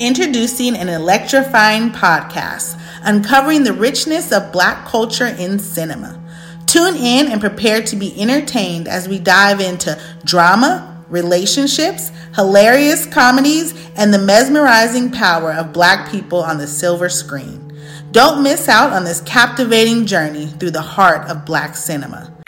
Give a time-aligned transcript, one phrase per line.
[0.00, 6.20] introducing an electrifying podcast uncovering the richness of Black culture in cinema.
[6.66, 13.74] Tune in and prepare to be entertained as we dive into drama, relationships, hilarious comedies,
[13.96, 17.66] and the mesmerizing power of Black people on the silver screen.
[18.12, 22.39] Don't miss out on this captivating journey through the heart of Black cinema.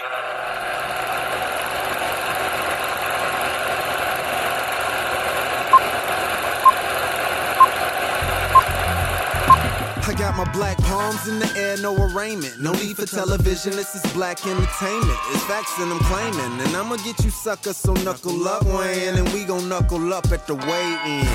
[10.12, 12.60] I got my black palms in the air, no arraignment.
[12.60, 15.18] No need for television, this is black entertainment.
[15.30, 16.60] It's facts and I'm claiming.
[16.60, 19.16] And I'ma get you suckers, so knuckle up, Wayne.
[19.16, 21.26] And we gon' knuckle up at the weigh in.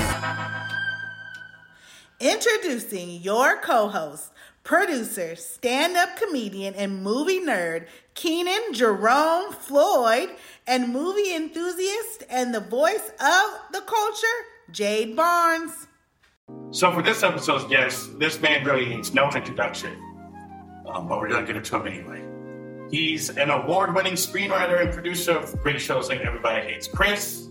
[2.20, 4.30] Introducing your co host,
[4.62, 10.30] producer, stand up comedian, and movie nerd, Keenan Jerome Floyd,
[10.68, 14.38] and movie enthusiast and the voice of the culture,
[14.70, 15.87] Jade Barnes.
[16.70, 19.92] So for this episode's guest, this man really needs no introduction,
[20.86, 22.22] um, but we're gonna get into him anyway.
[22.90, 27.48] He's an award-winning screenwriter and producer of great shows like Everybody Hates Chris,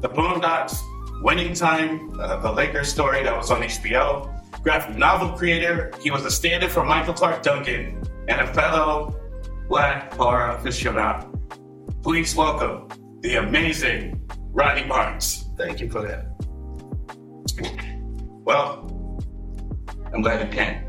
[0.00, 0.78] The Boondocks,
[1.22, 5.92] Winning Time, uh, The Lakers Story that was on HBO, graphic novel creator.
[6.00, 9.16] He was a stand-in for Michael Clarke Duncan and a fellow
[9.68, 11.28] Black horror aficionado.
[12.02, 12.88] Please welcome
[13.20, 15.44] the amazing Rodney Barnes.
[15.56, 16.26] Thank you for that.
[18.50, 18.84] Well,
[20.12, 20.82] I'm glad you came.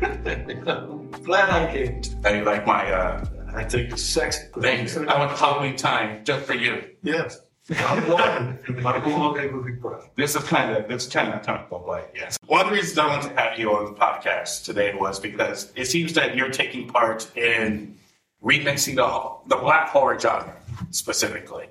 [1.24, 2.00] glad I came.
[2.34, 3.22] You like my, uh,
[3.54, 4.46] I think it's sexy.
[4.62, 4.96] Thanks.
[4.96, 6.82] I went Halloween time just for you.
[7.02, 7.42] Yes.
[7.68, 8.86] I'm walking.
[8.86, 10.08] I'm walking with big breath.
[10.16, 12.38] This is kind of, this is kind of topical, but yes.
[12.46, 16.14] One reason I wanted to have you on the podcast today was because it seems
[16.14, 17.94] that you're taking part in
[18.42, 20.56] remixing the, the black horror genre
[20.92, 21.66] specifically.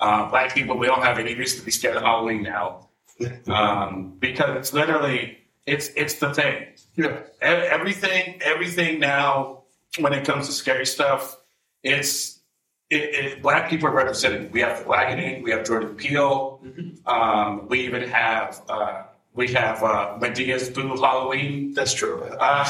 [0.00, 2.85] Uh, black people, we don't have any reason to be scared of Halloween now
[3.48, 6.66] um, because it's literally it's it's the thing.
[6.96, 7.20] Yeah.
[7.40, 9.64] Everything everything now
[9.98, 11.38] when it comes to scary stuff,
[11.82, 12.40] it's
[12.90, 14.52] it, it, black people are represented.
[14.52, 17.08] We have Blackening, we have Jordan Peele, mm-hmm.
[17.08, 19.02] um, we even have uh,
[19.34, 21.74] we have uh, Madea's Boo Halloween.
[21.74, 22.22] That's true.
[22.22, 22.64] Uh,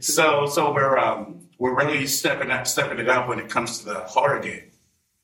[0.00, 3.86] so so we're um, we're really stepping up stepping it up when it comes to
[3.86, 4.70] the horror game.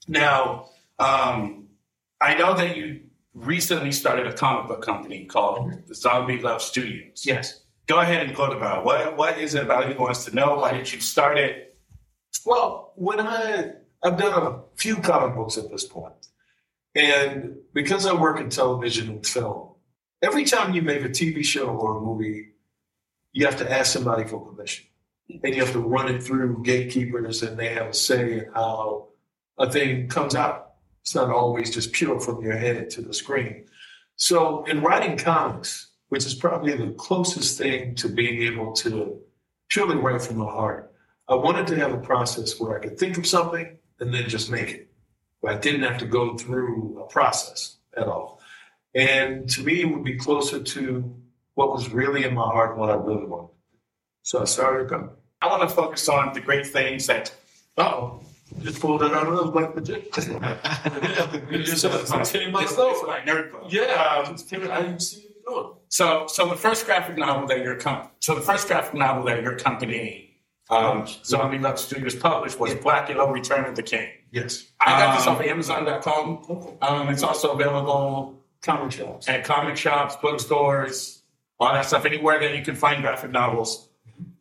[0.09, 1.69] Now, um,
[2.21, 3.01] I know that you
[3.35, 7.25] recently started a comic book company called the Zombie Love Studios.
[7.25, 7.61] Yes.
[7.87, 8.85] Go ahead and quote about it.
[8.85, 10.57] what what is it about you wants to know?
[10.57, 11.77] Why did you start it?
[12.47, 13.73] Well, when I
[14.03, 16.15] I've done a few comic books at this point.
[16.95, 19.71] And because I work in television and film,
[20.23, 22.51] every time you make a TV show or a movie,
[23.33, 24.87] you have to ask somebody for permission.
[25.43, 29.09] And you have to run it through gatekeepers and they have a say in how
[29.59, 30.64] a thing comes out.
[31.05, 33.67] It's not always just pure from your head to the screen.
[34.17, 39.21] So in writing comics, which is probably the closest thing to being able to
[39.69, 40.95] purely write from the heart,
[41.29, 44.51] I wanted to have a process where I could think of something and then just
[44.51, 44.91] make it.
[45.47, 48.41] I didn't have to go through a process at all.
[48.95, 51.15] And to me, it would be closer to
[51.53, 53.51] what was really in my heart and what I really wanted.
[54.23, 54.91] So I started.
[55.43, 57.31] I want to focus on the great things that,
[57.77, 58.23] oh,
[58.61, 60.13] just pulled it out of like legit.
[60.13, 60.41] just Tim
[62.53, 63.07] myself.
[63.07, 63.65] Like nerd club.
[63.69, 64.37] Yeah, um,
[64.73, 65.73] I didn't see you doing.
[65.89, 69.43] So, so the first graphic novel that your com- so the first graphic novel that
[69.43, 74.09] your company, um, Zombie Love Studios published was Blacula: Return of the King.
[74.31, 76.77] Yes, I got this off of Amazon.com.
[76.81, 81.23] Um, it's also available comic shops at comic shops, bookstores,
[81.61, 82.05] all that stuff.
[82.05, 83.89] Anywhere that you can find graphic novels.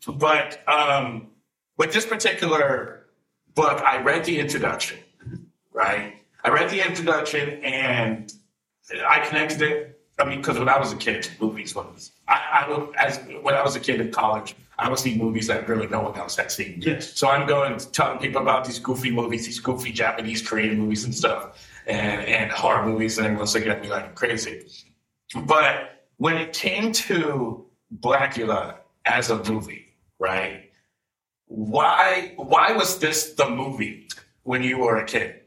[0.07, 1.28] But um,
[1.78, 3.03] with this particular
[3.56, 5.00] book, I read the introduction,
[5.72, 6.16] right?
[6.44, 8.34] I read the introduction and
[9.08, 10.00] I connected it.
[10.19, 12.34] I mean, because when I was a kid, movies was I,
[12.69, 15.88] I as when I was a kid in college, I was seeing movies that really
[15.88, 16.81] no one else had seen.
[16.81, 17.14] Yes.
[17.18, 21.16] So I'm going telling people about these goofy movies, these goofy Japanese, Korean movies and
[21.16, 24.67] stuff, and and horror movies, and everyone's looking at me like I'm crazy.
[25.46, 27.66] But when it came to
[27.99, 30.70] Blacula as a movie, right?
[31.53, 34.08] Why why was this the movie
[34.41, 35.41] when you were a kid?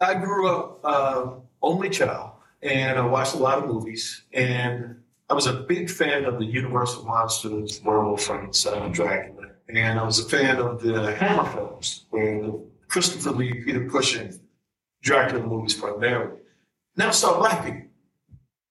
[0.00, 2.30] I grew up uh, only child,
[2.62, 6.46] and I watched a lot of movies, and I was a big fan of the
[6.46, 12.52] Universal Monsters, Werewolf, Frankenstein, Dracula, and I was a fan of the Hammer films, where
[12.88, 14.40] Christopher Lee, Peter Cushing,
[15.02, 16.38] Dracula movies primarily.
[16.96, 17.82] Now saw black people.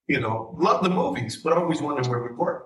[0.08, 2.66] You know, love the movies, but I always wondered where we were.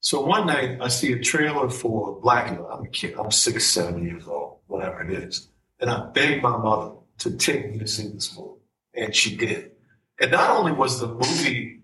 [0.00, 3.14] So one night I see a trailer for Black I'm a kid.
[3.18, 5.48] I'm six, seven years old, whatever it is.
[5.80, 8.60] And I begged my mother to take me to see this movie.
[8.94, 9.72] And she did.
[10.20, 11.82] And not only was the movie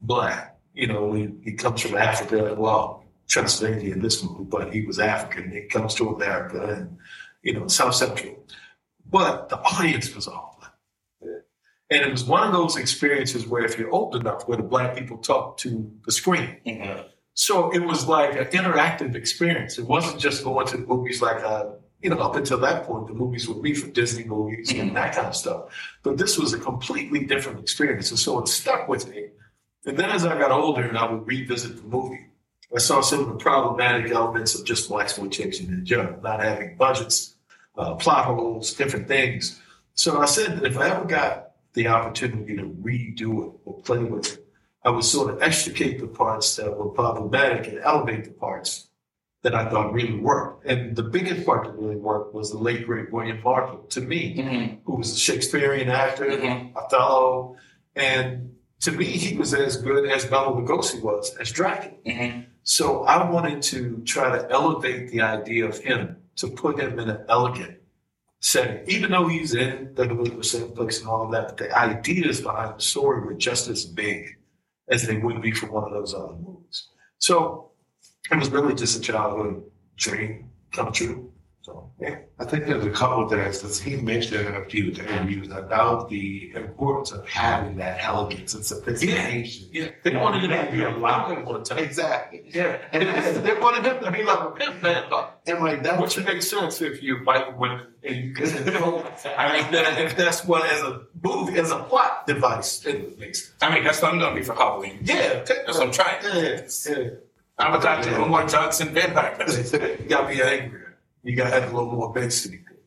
[0.00, 2.54] black, You know, he, he comes from Africa.
[2.54, 5.50] Well, Transylvania in this movie, but he was African.
[5.50, 6.98] He comes to America and,
[7.42, 8.44] you know, South Central.
[9.10, 10.74] But the audience was all black.
[11.90, 14.96] And it was one of those experiences where if you're old enough, where the black
[14.96, 16.58] people talk to the screen.
[16.66, 17.08] Mm-hmm.
[17.36, 19.78] So it was like an interactive experience.
[19.78, 21.66] It wasn't just going to the movies like, uh,
[22.00, 25.14] you know, up until that point, the movies would be for Disney movies and that
[25.14, 25.64] kind of stuff.
[26.02, 28.10] But this was a completely different experience.
[28.10, 29.26] And so it stuck with me.
[29.84, 32.26] And then as I got older and I would revisit the movie,
[32.74, 37.34] I saw some of the problematic elements of just Blaxploitation in general, not having budgets,
[37.76, 39.60] uh, plot holes, different things.
[39.92, 43.98] So I said that if I ever got the opportunity to redo it or play
[43.98, 44.45] with it,
[44.86, 48.88] I would sort of extricate the parts that were problematic and elevate the parts
[49.42, 50.64] that I thought really worked.
[50.64, 54.80] And the biggest part that really worked was the late great William Marshall to me,
[54.84, 56.76] who was a Shakespearean actor, Mhm.
[56.76, 57.56] Othello,
[57.96, 61.96] and to me he was as good as Bela Lugosi was as Dracula.
[62.06, 62.40] Mm-hmm.
[62.62, 67.08] So I wanted to try to elevate the idea of him to put him in
[67.10, 67.78] an elegant
[68.40, 71.48] setting, even though he's in the same place and all of that.
[71.48, 74.35] But the ideas behind the story were just as big
[74.88, 76.88] as they would be for one of those other movies.
[77.18, 77.70] So
[78.30, 79.62] it was really just a childhood
[79.96, 81.32] dream come true.
[81.66, 84.90] So yeah, I think there's a couple of things that he mentioned in a few
[84.92, 89.68] interviews about the importance of having that elegance and sophistication.
[89.72, 89.88] yeah.
[90.04, 91.78] They wanted him to be a lot more time.
[91.78, 92.44] Exactly.
[92.54, 95.82] Yeah, and they they wanted him to be like a pimp man, but And like
[95.82, 100.16] that Which makes sense if you white women and you can I mean, that- if
[100.16, 103.56] that's what as a movie, as a plot device, it makes sense.
[103.60, 105.00] I mean, that's what I'm gonna be for Halloween.
[105.02, 106.22] Yeah, That's what I'm trying.
[106.22, 107.08] Yeah, yeah.
[107.58, 109.34] I'm a doctor who more drugs and vampire.
[109.48, 110.85] You gotta be angrier.
[111.26, 112.78] You gotta have a little to be good.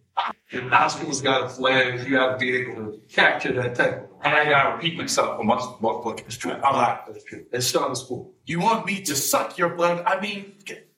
[0.53, 4.09] And Oscar's got a flag, You gotta be able to capture that type of.
[4.23, 6.45] And I gotta repeat myself on multiple, multiple occasions.
[6.63, 7.45] I'm like, That's true.
[7.51, 8.33] It's start with school.
[8.45, 10.03] you want me to suck your blood?
[10.05, 10.53] I mean,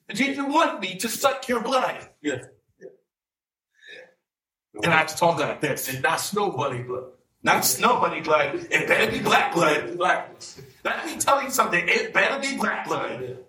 [0.08, 2.10] did you want me to suck your blood?
[2.22, 2.44] Yeah.
[2.80, 2.88] Yeah.
[4.84, 5.90] And I have to talk like this.
[5.90, 7.06] And not snow bunny blood.
[7.42, 8.68] Not snow bunny blood.
[8.70, 9.98] It better be black blood.
[9.98, 10.30] Black.
[10.86, 11.84] Let me tell you something.
[11.88, 13.40] It better be black blood.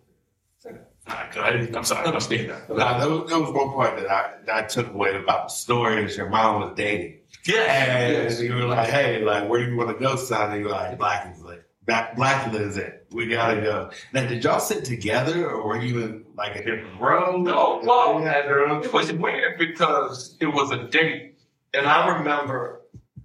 [1.34, 1.74] Go ahead.
[1.74, 2.06] I'm sorry.
[2.06, 2.64] I'm staying there.
[2.68, 5.54] Nah, there, was, there was one part that I, that I took away about the
[5.54, 7.18] story is your mom was dating.
[7.44, 7.62] Yeah.
[7.62, 10.50] And you were like, hey, like, where do you want to go, son?
[10.52, 13.06] And you were like, Black is like, Black, Black is it.
[13.10, 13.90] We gotta go.
[14.12, 17.42] Now, did y'all sit together or were you in like a different room?
[17.44, 21.36] No, well, You had your own- It was weird because it was a date.
[21.74, 22.82] And I remember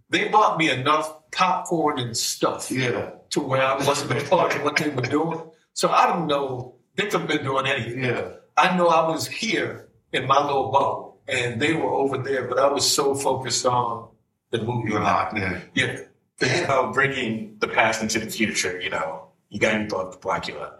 [0.10, 4.64] they bought me enough popcorn and stuff Yeah, to where I wasn't a part of
[4.64, 5.42] what they were doing.
[5.74, 6.77] So I don't know.
[6.98, 8.04] They could have been doing anything.
[8.04, 8.30] yeah.
[8.58, 12.58] I know I was here in my little bubble and they were over there, but
[12.60, 14.10] I was so focused on
[14.50, 14.90] the movie.
[14.90, 15.62] You were locked in.
[15.76, 16.00] Yeah.
[16.40, 20.80] You know, bringing the past into the future, you know, you got to love Blacula.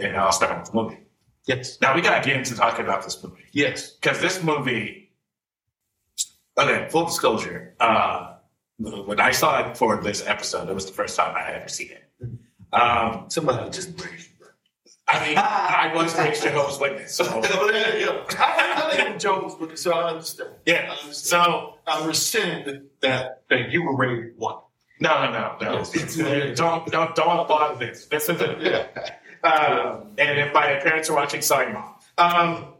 [0.00, 0.98] And I'll start with the movie.
[1.46, 1.80] Yes.
[1.80, 3.42] Now, we got to get into talking about this movie.
[3.52, 3.90] Yes.
[3.92, 5.12] Because this movie,
[6.58, 8.34] okay, full disclosure, uh,
[8.78, 11.68] when I saw it for this episode, it was the first time I had ever
[11.68, 12.10] seen it.
[12.72, 14.30] Um, Somebody just break.
[15.06, 20.10] I mean, I was raised Jehovah's Witness, so I have jokes with it, so I
[20.10, 20.50] understand.
[20.66, 20.94] yeah.
[21.10, 22.66] So I rescind
[23.00, 24.56] that that you were rated one.
[25.00, 26.54] no, no, no, no.
[26.54, 28.06] Don't, don't, don't bother this.
[28.06, 28.96] This is it.
[29.44, 31.94] Um, and if my parents are watching, sorry, mom.
[32.16, 32.72] Um,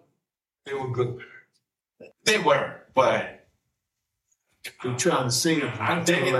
[0.64, 1.18] They were good.
[1.18, 2.14] parents.
[2.24, 3.46] they were, but
[4.82, 5.74] were trying to sing them.
[5.78, 6.32] I'm digging-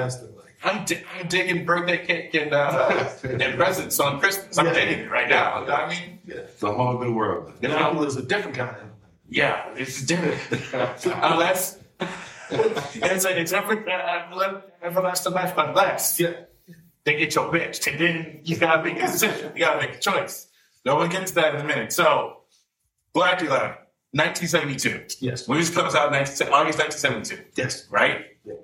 [0.64, 4.56] I'm, di- I'm digging birthday cake and uh, and presents on Christmas.
[4.59, 4.73] I'm Yeah.
[4.75, 5.64] digging it right now.
[5.66, 7.52] I mean, It's a whole new world.
[7.61, 8.83] You know, it was a different kind of.
[9.28, 10.40] yeah, it's different.
[11.04, 11.78] Unless
[12.50, 16.33] it's a, it's every, uh, everlasting life unless Yeah.
[17.04, 19.52] they get your bitch, and then you gotta make a decision.
[19.54, 20.49] You gotta make a choice.
[20.85, 21.92] No one gets that in a minute.
[21.92, 22.40] So,
[23.14, 23.76] Blacula,
[24.12, 25.06] 1972.
[25.21, 25.49] Yes.
[25.49, 27.42] Movie comes out in 19, August 1972.
[27.56, 27.87] Yes.
[27.90, 28.26] right?
[28.44, 28.54] Yeah.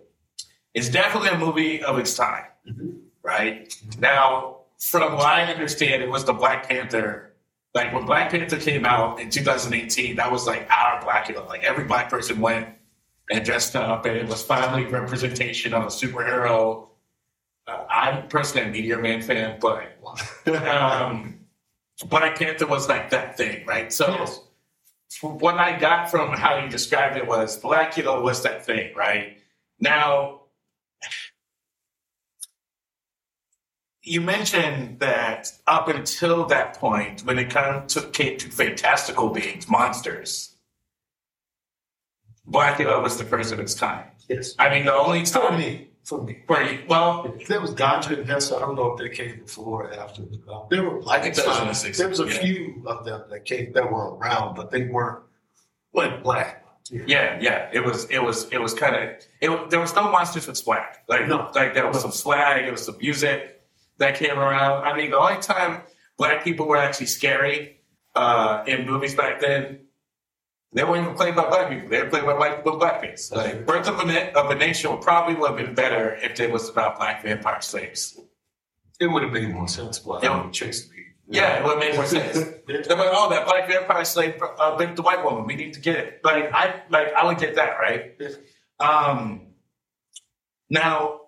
[0.75, 2.45] It's definitely a movie of its time,
[3.23, 3.75] right?
[3.99, 7.35] Now, from what I understand, it was the Black Panther.
[7.75, 11.47] Like when Black Panther came out in 2018, that was like our Blacula.
[11.49, 12.69] Like every black person went
[13.31, 16.89] and dressed up, and it was finally representation of a superhero.
[17.67, 19.93] Uh, I'm personally a Meteor Man fan, but
[20.67, 21.41] um,
[22.09, 23.93] Black Panther was like that thing, right?
[23.93, 24.41] So Yes.
[25.23, 29.39] what I got from how you described it was Blacula was that thing, right?
[29.79, 30.40] Now,
[34.03, 39.29] you mentioned that up until that point, when it kind of took, came to fantastical
[39.29, 40.57] beings, monsters,
[42.49, 44.07] Blacula was the first of its kind.
[44.29, 44.55] Yes.
[44.59, 45.89] I mean, the only For me.
[46.03, 46.39] for me.
[46.49, 46.89] Right.
[46.89, 48.51] Well, There was Ganja and Hess.
[48.53, 50.23] I don't know if they came before or after.
[50.51, 52.39] Uh, there were, I think that was in the 60s, There was a yeah.
[52.41, 55.21] few of them that came that were around, but they weren't
[55.93, 56.65] like black.
[56.91, 57.69] Yeah, yeah.
[57.73, 59.11] It was, it was, it was kind of.
[59.41, 60.85] It there was no monsters with swag.
[61.09, 61.51] Like No.
[61.55, 62.65] like there was some swag.
[62.67, 63.63] It was some music
[63.99, 64.85] that came around.
[64.85, 65.83] I mean, the only time
[66.17, 67.81] black people were actually scary
[68.15, 69.81] uh, in movies back then.
[70.73, 71.89] They weren't even played by black people.
[71.89, 73.33] They were played by white people, black face.
[73.33, 76.51] Like Birth of a, of a Nation would probably would have been better if it
[76.51, 78.19] was about black vampire slaves.
[79.01, 79.99] It would have made more sense.
[79.99, 80.31] But Yeah.
[80.31, 81.00] I would me.
[81.33, 82.39] Yeah, it would made more sense.
[82.67, 85.47] They're like, oh, that black vampire slave uh, bit the white woman.
[85.47, 86.21] We need to get it.
[86.25, 88.21] Like I, like I would get that right.
[88.81, 89.47] Um,
[90.69, 91.21] now,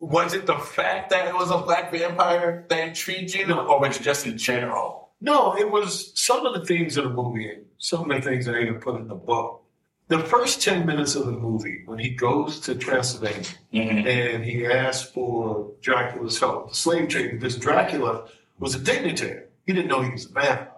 [0.00, 3.96] was it the fact that it was a black vampire that intrigued you, or was
[3.96, 5.12] it just in general?
[5.20, 8.56] No, it was some of the things in the movie, some of the things that
[8.56, 9.62] I even put in the book.
[10.08, 15.10] The first 10 minutes of the movie, when he goes to Transylvania and he asks
[15.10, 19.44] for Dracula's help, the slave trade, because Dracula was a dignitary.
[19.66, 20.70] He didn't know he was a vampire.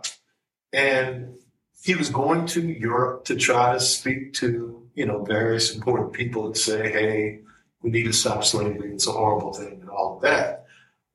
[0.73, 1.37] And
[1.83, 6.47] he was going to Europe to try to speak to, you know, various important people
[6.47, 7.41] and say, hey,
[7.83, 8.93] we need to stop slavery.
[8.93, 10.67] It's a horrible thing and all of that.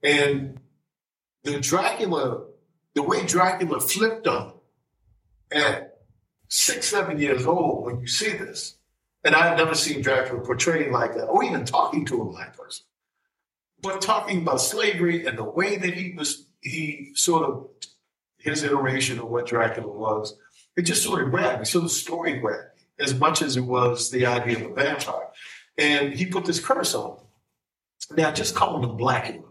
[0.04, 0.60] And
[1.44, 2.46] the Dracula,
[2.94, 4.54] the way Dracula flipped on
[5.52, 6.00] at
[6.48, 8.78] six, seven years old when you see this,
[9.24, 12.86] and I've never seen Dracula portrayed like that, or even talking to a black person,
[13.82, 17.68] but talking about slavery and the way that he was, he sort of,
[18.38, 20.38] his iteration of what Dracula was,
[20.76, 21.66] it just sort of grabbed me.
[21.66, 25.28] So the story grabbed me as much as it was the idea of a vampire.
[25.78, 27.18] And he put this curse on him.
[28.18, 29.44] Now, just calling him Blacula,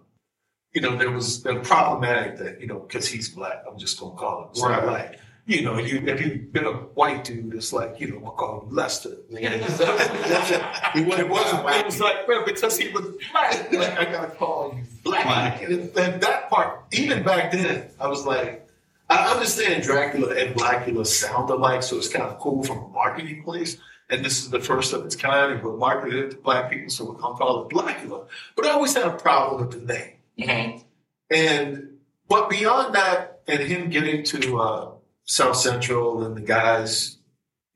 [0.73, 4.12] you know, there was the problematic that, you know, because he's black, I'm just going
[4.12, 4.83] to call him Right.
[4.83, 5.19] black.
[5.47, 8.61] You know, you, if you've been a white dude, it's like, you know, we'll call
[8.62, 9.16] him Lester.
[9.30, 11.80] He wasn't It wasn't, black.
[11.80, 15.62] it was like, well, because he was black, like, I gotta call you black.
[15.62, 18.68] And, it- and that part, even back then, I was like,
[19.09, 23.42] I understand Dracula and Blacula sound alike, so it's kind of cool from a marketing
[23.42, 23.76] place.
[24.09, 26.90] And this is the first of its kind, and we're marketed it to black people,
[26.90, 28.26] so we're gonna call it Blacula.
[28.56, 30.12] But I always had a problem with the name.
[30.38, 30.85] Mhm.
[31.30, 34.90] And but beyond that, and him getting to uh,
[35.31, 37.19] South Central and the guys,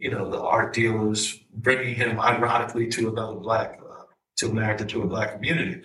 [0.01, 4.03] you know, the art dealers bringing him ironically to another black, uh,
[4.39, 5.81] to America, to a black community.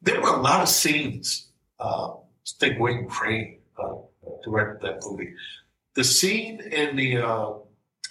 [0.00, 1.48] There were a lot of scenes.
[1.80, 2.20] Uh, I
[2.60, 3.94] think Wayne Crain uh,
[4.44, 5.34] directed that movie.
[5.96, 7.54] The scene in the uh,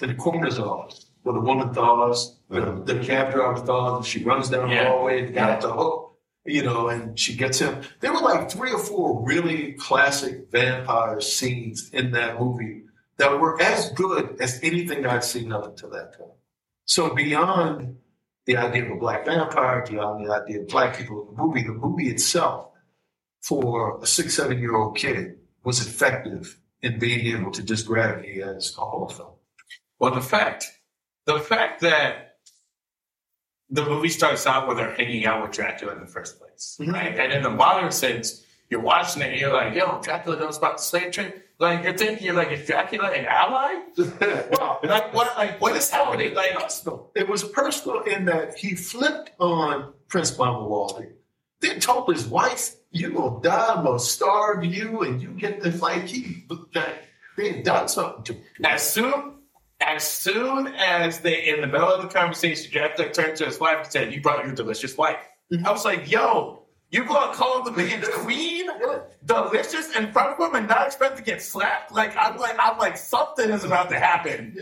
[0.02, 4.22] in the coroner's office where the woman thaws, the, the cab driver thaws, and she
[4.26, 4.84] runs down Yeah.
[4.84, 6.04] the hallway and got the hook
[6.46, 7.82] you know, and she gets him.
[8.00, 12.84] There were like three or four really classic vampire scenes in that movie
[13.18, 16.32] that were as good as anything I'd seen up until that point.
[16.86, 17.98] So beyond
[18.46, 21.64] the idea of a black vampire, beyond the idea of black people in the movie,
[21.64, 22.70] the movie itself,
[23.42, 28.22] for a six, seven year old kid, was effective in being able to just grab
[28.22, 29.34] me as a horror film.
[30.00, 30.66] Well, the fact,
[31.26, 32.38] the fact that
[33.70, 36.94] the movie starts out with they're hanging out with Dracula in the first place, Mhm.
[36.94, 37.18] right?
[37.20, 40.78] And in the modern sense, you're watching it, and you're like, "Yo, Dracula knows about
[40.78, 43.82] the slave trade." Like you're thinking, you're like, "Is Dracula an ally?"
[44.52, 44.80] Wow.
[44.84, 45.36] Like what?
[45.38, 46.36] Like what is happening?
[46.36, 47.12] Like personal.
[47.16, 51.14] It was personal in that he flipped on Prince Mamuwalde,
[51.62, 55.82] then told his wife, "You gonna die, I'm gonna starve you, and you get this."
[55.82, 57.04] Like he, that
[57.38, 58.38] they done something to.
[58.64, 59.40] as soon
[59.82, 63.78] as soon as they in the middle of the conversation, Dracula turned to his wife
[63.80, 65.18] and said, "You brought your delicious wife."
[65.52, 65.66] Mm-hmm.
[65.66, 68.68] I was like, "Yo." You gonna call the man's queen
[69.26, 71.92] delicious in front of him and not expect to get slapped?
[71.92, 74.58] Like I'm like I'm like something is about to happen.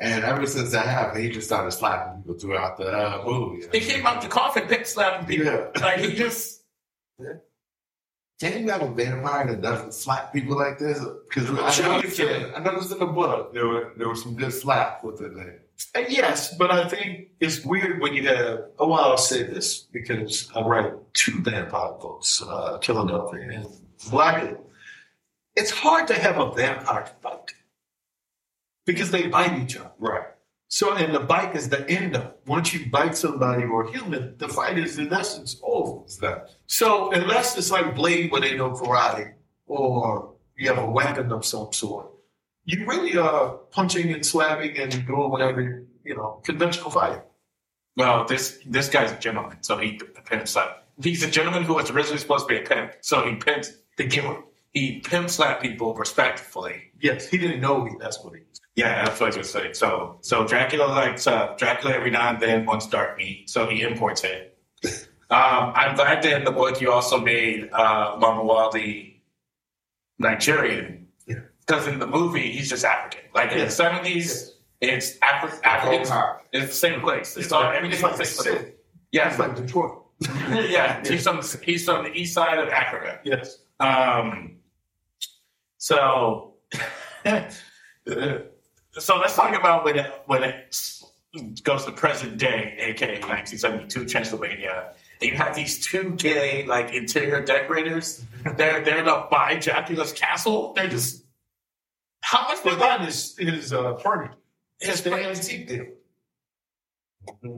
[0.00, 3.64] And ever since that happened, he just started slapping people throughout the uh, movie.
[3.72, 5.46] He came out the coffin, pick slapping people.
[5.46, 5.68] Yeah.
[5.80, 6.62] Like he just
[8.40, 10.98] Can you have a vampire that doesn't slap people like this?
[11.28, 12.54] Because I, know you noticed in- can.
[12.56, 15.36] I noticed in the book there were there were some good slaps with it.
[15.36, 15.60] There.
[15.94, 18.64] And yes, but I think it's weird when you have.
[18.78, 23.66] Oh, well, I'll say this because I write two vampire books, uh, Killadelphia and
[24.10, 24.58] Blackwood.
[25.54, 27.52] It's hard to have a vampire fight
[28.86, 29.92] because they bite each other.
[29.98, 30.26] Right.
[30.68, 32.40] So, and the bite is the end of it.
[32.46, 36.04] Once you bite somebody or a human, the fight is in essence over.
[36.66, 39.34] So, unless it's like Blade where they know karate
[39.66, 42.10] or you have a weapon of some sort,
[42.64, 47.22] you really are punching and slapping and doing whatever, you know, conventional fighting.
[47.96, 50.88] well, this this guy's a gentleman, so he pimps up.
[51.02, 54.06] He's a gentleman who was originally supposed to be a pimp, so he pimps the
[54.06, 54.38] giver.
[54.72, 56.92] He pimp slap people respectfully.
[57.00, 58.60] Yes, he didn't know he, that's what he was.
[58.74, 59.74] Yeah, that's what I was saying.
[59.74, 63.82] So, so Dracula likes uh, Dracula every now and then wants dark meat, so he
[63.82, 64.58] imports it.
[65.32, 69.14] Um, I'm glad that in the book you also made uh, Mamuwalde
[70.18, 71.01] Nigerian.
[71.72, 73.22] Because in the movie, he's just African.
[73.34, 74.50] Like in the 70s,
[74.82, 76.10] it's Afri- Africans.
[76.52, 77.34] It's the same place.
[77.34, 78.72] It's all everything's like the the same place.
[79.10, 79.30] Yeah.
[79.30, 80.02] It's like Detroit.
[80.50, 81.02] yeah.
[81.02, 83.20] He's from, the, he's from the east side of Africa.
[83.24, 83.60] Yes.
[83.80, 84.56] Um,
[85.78, 86.56] so,
[88.04, 90.76] so let's talk about when it, when it
[91.62, 94.92] goes to present day, aka 1972 Transylvania.
[95.22, 98.26] And you have these two gay like interior decorators.
[98.58, 100.74] They're they're to buy Dracula's castle.
[100.74, 101.22] They're just
[102.22, 104.34] how much was that is is uh, furniture.
[104.80, 105.38] His friends.
[105.40, 105.88] antique dealers.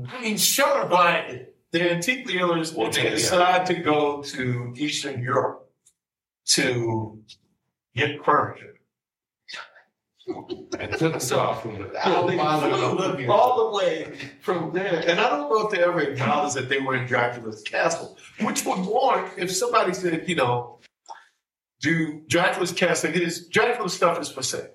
[0.08, 3.10] I mean, sure, but The antique dealers, they Yeah.
[3.10, 5.70] decide to go to Eastern Europe
[6.56, 7.18] to
[7.96, 8.74] get furniture,
[10.78, 12.00] And took us off from the
[13.28, 15.02] all the way from there.
[15.08, 18.64] And I don't know if they ever acknowledged that they were in Dracula's castle, which
[18.64, 20.78] would warrant if somebody said, you know,
[21.84, 24.70] do Dracula's castle, his Dracula's stuff is for sale.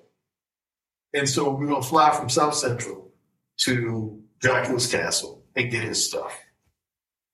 [1.12, 3.10] And so we're going to fly from South Central
[3.58, 6.38] to Dracula's castle and get his stuff.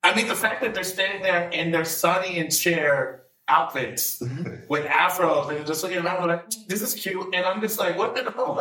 [0.03, 4.21] I mean, the fact that they're standing there in their Sonny and Cher outfits
[4.69, 7.33] with afros and just looking around like, this is cute.
[7.35, 8.55] And I'm just like, what the hell?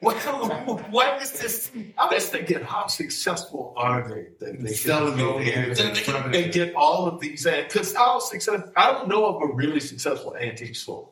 [0.00, 1.70] what, what is this?
[1.96, 4.26] I'm just thinking, how successful are they?
[4.44, 6.08] That they Selling can go the there antiques.
[6.08, 7.44] and they get all of these.
[7.44, 8.60] Because how success?
[8.76, 11.08] I don't know of a really successful antique store.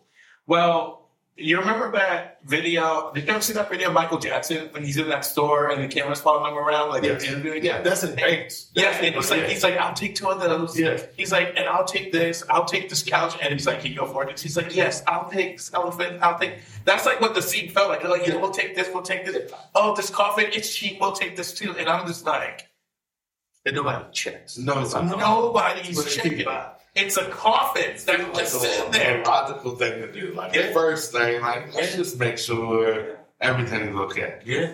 [0.47, 1.06] Well,
[1.39, 3.13] you remember that video?
[3.13, 5.83] Did you ever see that video of Michael Jackson when he's in that store and
[5.85, 6.89] the camera's following him around?
[6.89, 7.25] Like, Yes.
[7.25, 7.85] interviewing Yeah, him?
[7.85, 8.71] that's Vegas.
[8.75, 10.79] Yes, and he's like, he's like, I'll take two of those.
[10.79, 10.99] Yeah.
[11.17, 14.01] He's like, and I'll take this, I'll take this couch, and he's like, can you
[14.01, 14.41] afford it?
[14.41, 16.55] He's like, yes, I'll take this elephant, I'll take.
[16.87, 18.01] That's like what the scene felt like.
[18.01, 19.53] They're like, yeah, we'll take this, we'll take this.
[19.75, 21.77] Oh, this coffin, it's cheap, we'll take this too.
[21.77, 22.69] And I'm just like,
[23.67, 24.57] and nobody checks.
[24.59, 26.47] No, it's nobody's they checking.
[26.97, 29.23] It's a coffin that just sitting there.
[29.25, 30.33] logical thing to do.
[30.35, 30.69] Like Yeah.
[30.69, 34.41] the first thing, like let's just make sure everything's okay.
[34.45, 34.73] Yeah.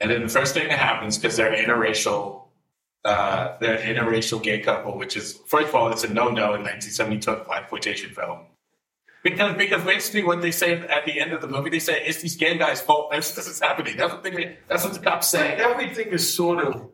[0.00, 2.46] And then the first thing that happens because they're interracial,
[3.04, 6.62] uh, they're an interracial gay couple, which is first of all, it's a no-no in
[6.62, 8.46] 1972 black quotation film.
[9.22, 12.20] Because because basically what they say at the end of the movie, they say it's
[12.20, 13.10] these gay guys' fault.
[13.10, 13.96] This, this is happening.
[13.96, 14.58] That's what they.
[14.68, 15.54] That's what the cops Say say.
[15.54, 16.90] everything is sort of.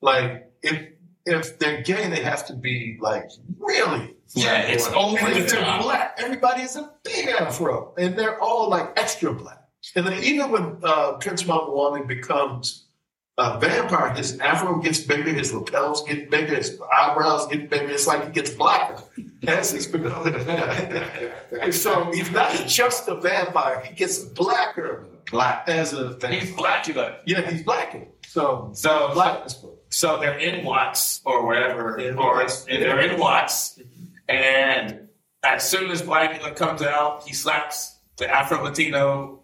[0.00, 0.88] Like if
[1.28, 4.14] if they're gay, they have to be like really.
[4.34, 8.68] Yeah, it's only And if they're black, everybody is a big afro, and they're all
[8.68, 9.64] like extra black.
[9.96, 12.84] And then even when uh, Prince Mamuwalde becomes
[13.38, 17.88] a vampire, his afro gets bigger, his lapels get bigger, his eyebrows get bigger.
[17.88, 19.02] It's like he gets blacker
[19.46, 20.34] as he's becoming
[21.72, 25.68] so he's not just a vampire; he gets blacker Black.
[25.68, 26.40] as a thing.
[26.40, 26.82] He's vampire.
[26.82, 27.18] Blacula.
[27.24, 28.06] Yeah, he's blacker.
[28.28, 29.74] So So.
[29.90, 32.12] So they're in Watts or wherever, Yeah.
[32.14, 33.80] or they're in Watts,
[34.28, 35.08] and
[35.42, 39.40] as soon as Blacula comes out, he slaps the Afro Latino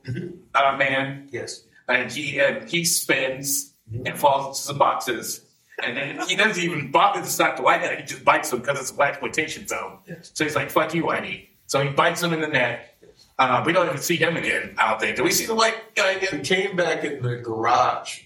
[0.54, 1.62] uh, man, Yes.
[1.88, 3.72] and he and he spins
[4.04, 5.40] and falls into some boxes.
[5.82, 7.96] And then he doesn't even bother to slap the white guy.
[7.96, 9.98] He just bites him because it's a Blaxploitation zone.
[10.06, 10.30] Yes.
[10.34, 12.90] So he's like, "Fuck you, whitey." So he bites him in the neck.
[13.38, 14.74] Uh, we don't even see him again.
[14.78, 15.16] I don't think.
[15.16, 16.42] Do we see the white guy He again?
[16.44, 18.23] came back in the garage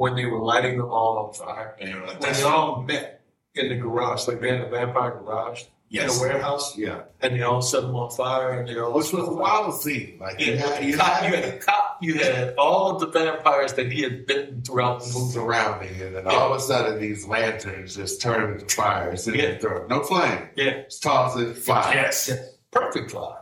[0.00, 1.76] when they were lighting them all on fire.
[1.78, 3.20] And you're like, When "That's- they all met
[3.54, 6.16] in the garage, like they had a vampire garage Yes.
[6.18, 8.92] in a warehouse, Yeah, and they all set them on fire, and they all.
[8.94, 10.16] which was a wild scene.
[10.18, 13.08] Like you had, you had, you had had a cop, you had all of the
[13.08, 15.38] vampires that he had bitten throughout the movie.
[15.38, 19.36] around me, and then all of a sudden these lanterns just turn into fires and
[19.36, 19.50] Yeah.
[19.50, 20.48] they throw no flame.
[20.54, 21.92] Yeah, Just toss it, fire.
[21.94, 22.30] Yes.
[22.70, 23.36] perfect fire.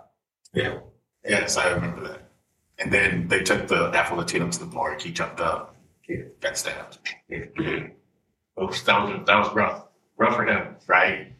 [0.53, 0.79] Yeah,
[1.25, 2.23] Yes, I remember that.
[2.81, 5.01] And then they took the Afro Latino to the morgue.
[5.03, 5.75] He jumped up,
[6.09, 6.23] Yeah.
[6.41, 6.99] got stabbed.
[7.31, 7.53] Oops,
[8.57, 9.85] oh, that was that was rough,
[10.17, 11.33] rough for him, right?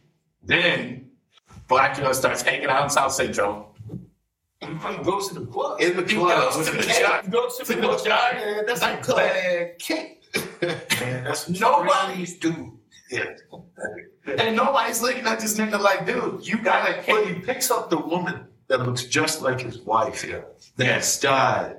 [0.43, 1.09] Then
[1.67, 3.75] black Blacula starts hanging out in South Central.
[4.61, 4.67] he
[5.03, 5.81] goes to the club.
[5.81, 6.81] In the He club, goes to the
[7.23, 7.99] He goes to the club.
[8.67, 9.31] that's Like club.
[10.61, 12.71] That's Nobody's dude,
[13.11, 13.33] Yeah.
[14.37, 17.03] and nobody's looking at this nigga like, dude, you gotta.
[17.07, 20.45] But he picks up the woman that looks just like his wife here.
[20.77, 21.19] Yes.
[21.19, 21.77] Died.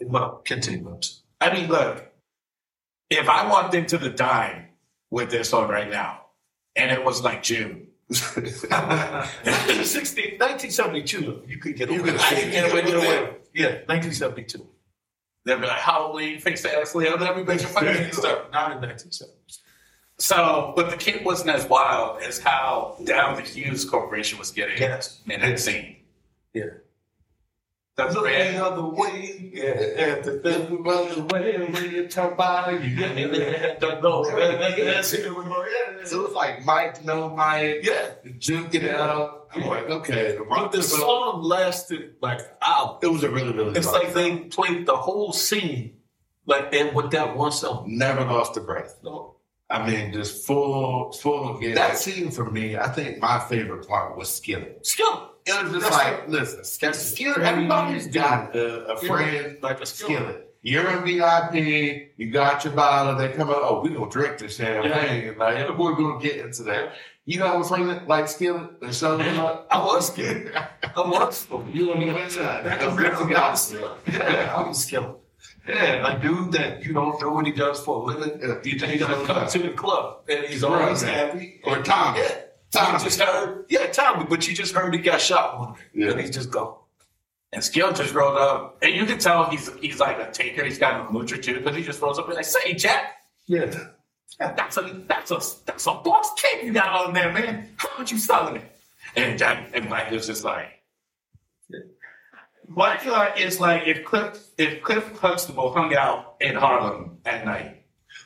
[0.00, 1.22] Well, continues.
[1.40, 2.11] I mean, look,
[3.12, 4.66] if I walked into the dime
[5.10, 6.20] with this on right now,
[6.76, 7.88] and it was like June.
[8.08, 13.48] 1960 1972, you could get You away could with get away with it.
[13.54, 14.66] Yeah, 1972.
[15.44, 18.50] They'd be like, Halloween, fix the ass Leo, let me make fucking stuff.
[18.52, 19.32] Not in 1970.
[20.18, 24.78] So, but the kid wasn't as wild as how down the Hues Corporation was getting
[24.78, 25.20] Yes.
[25.28, 25.96] in that scene.
[26.54, 26.64] Yeah.
[27.94, 28.52] That's Look great.
[28.52, 29.50] the other way.
[29.52, 29.64] Yeah,
[30.04, 33.76] and the thing about the way when you turn by, you get in there.
[33.78, 34.24] Don't know.
[36.04, 38.10] So it's like Mike, no Mike, Yeah.
[38.38, 39.48] juke it out.
[39.54, 42.98] I'm like, okay, the But the song lasted like an hour.
[43.02, 45.98] It was a really, really It's like they played the whole scene
[46.46, 47.84] like and with that one song.
[47.86, 48.98] never lost a breath.
[49.04, 49.36] No.
[49.72, 51.48] I mean, just full, full.
[51.56, 54.86] Of yeah, that scene for me, I think my favorite part was Skillet.
[54.86, 55.30] Skill.
[55.46, 59.86] It was just That's like, listen, Skillet, Skillet everybody's got a, a friend like a
[59.86, 60.08] skill.
[60.08, 60.48] Skillet.
[60.64, 64.56] You're in VIP, you got your bottle, they come out, oh, we gonna drink this
[64.56, 65.30] champagne.
[65.30, 65.76] and Like, Yeah.
[65.76, 66.92] we're gonna get into that.
[67.24, 68.70] You have a friend that like Skillet?
[68.82, 69.18] And so,
[69.70, 70.52] I was scared.
[70.54, 71.48] I was.
[71.72, 72.28] You don't even
[74.06, 75.14] Yeah, I was scared.
[75.68, 78.40] Yeah, a dude that you don't know what he does for a living.
[78.64, 81.12] You think he's gonna come to the club and he's always Right.
[81.14, 81.60] happy.
[81.64, 82.20] Or Tommy.
[82.20, 82.34] Yeah.
[82.72, 82.98] Tommy.
[82.98, 85.80] You just heard, yeah, Tommy, but you just heard he got shot one day.
[85.94, 86.10] Yeah.
[86.12, 86.74] And he's just gone.
[87.52, 90.64] And Skill just rolled up, and you can tell he's he's like a taker.
[90.64, 93.66] He's got a moocher too, but he just rolls up and like, "Say, Jack, Yeah.
[94.38, 97.68] that's a that's a that's a boss cake you got on there, man.
[97.76, 98.72] How much you selling it?"
[99.16, 100.81] And Jack and Mike was just like,
[102.74, 107.84] "What uh, is like if Cliff if Cliff Huxtable hung out in Harlem at night?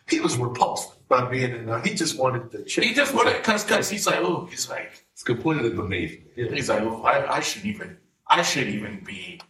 [0.08, 1.80] He was repulsed by being in there.
[1.80, 2.84] He just wanted the chick.
[2.84, 6.50] He just wanted because because he's like, oh, he's like." It's completely beneath me.
[6.50, 7.96] He's like, well, I, I shouldn't even,
[8.28, 9.40] I shouldn't even be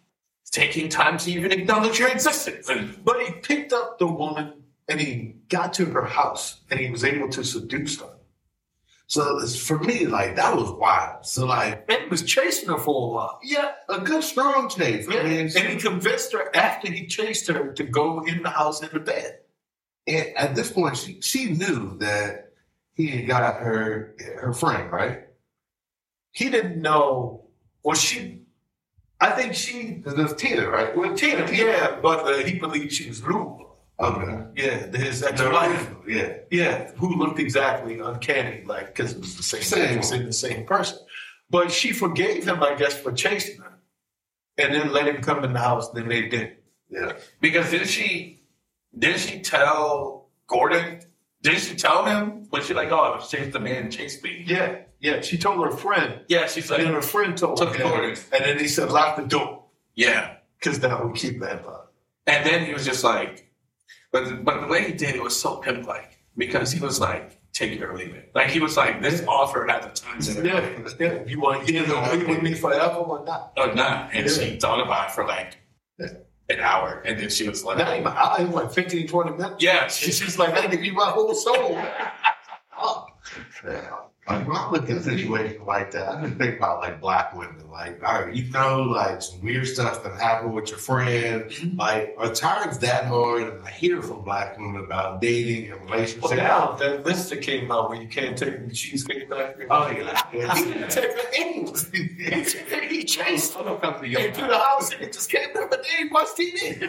[0.52, 2.68] taking time to even acknowledge your existence.
[2.68, 6.88] And But he picked up the woman and he got to her house and he
[6.88, 8.15] was able to seduce her.
[9.08, 11.24] So for me, like, that was wild.
[11.24, 13.38] So, like, And he was chasing her for a while.
[13.44, 15.06] yeah, a good strong chase.
[15.08, 18.82] I mean, and he convinced her after he chased her to go in the house
[18.82, 19.38] in the bed.
[20.08, 22.52] And at this point, she, she knew that
[22.94, 25.24] he had got her her friend, right?
[26.32, 27.44] He didn't know.
[27.84, 28.42] Well, she,
[29.20, 30.96] I think she, there's Tina, right?
[30.96, 33.55] well, Tina, yeah, but uh, he believed she was Lou.
[33.98, 34.44] Okay.
[34.56, 35.90] Yeah, his ex-wife.
[36.06, 36.36] Yeah.
[36.50, 39.94] Yeah, who looked exactly uncanny, like because it was the same, Same.
[39.94, 40.98] it was the same person.
[41.48, 43.78] But she forgave him, I guess, for chasing her,
[44.58, 45.90] and then let him come in the house.
[45.92, 46.56] Then they did.
[46.90, 47.12] Yeah.
[47.40, 48.42] because didn't she,
[48.96, 51.00] didn't she tell Gordon?
[51.42, 52.48] Didn't she tell him?
[52.52, 54.44] Was she like, oh, I was chasing the man chased me?
[54.46, 55.20] Yeah, yeah.
[55.20, 58.16] She told her friend, Yeah, she's and then her friend told Took him, Gordon.
[58.32, 60.36] and then he said, "Lock the door," yeah.
[60.58, 61.92] because that would keep that up.
[62.26, 63.45] And then he was just like,
[64.24, 67.38] but but the way he did it was so pimp like because he was like,
[67.52, 68.30] take it or leave it.
[68.34, 71.24] Like he was like, this offer at the time Yeah, yeah.
[71.26, 73.52] You want to get in be with me forever or not?
[73.56, 74.10] or not.
[74.14, 74.32] And Yeah.
[74.32, 75.56] she thought about it for like
[76.48, 78.06] an hour, and then she was like, Not even.
[78.06, 79.56] I was like 15, 20 minutes.
[79.62, 81.80] yeah, She, she, she's like, I give you my whole soul.
[82.78, 83.06] Oh,
[83.64, 83.96] Yeah.
[84.28, 87.32] Like when I look at a situation like that, I just think about like black
[87.36, 87.70] women.
[87.70, 91.44] Like, all right, you know, like some weird stuff that happened with your friend.
[91.44, 91.78] Mm-hmm.
[91.78, 93.42] Like, are times that hard?
[93.42, 96.24] And I hear from black women about dating and relationships.
[96.24, 99.68] Well, now that list that came out where you can't take the cheesecake factory.
[99.70, 100.20] Oh, yeah.
[100.32, 101.76] He didn't take the anywhere.
[102.88, 106.28] He chased her into the house and it just came there, but they ain't watch
[106.28, 106.80] TV.